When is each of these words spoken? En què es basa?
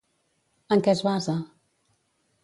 En 0.75 0.81
què 0.87 0.95
es 0.97 1.03
basa? 1.07 1.35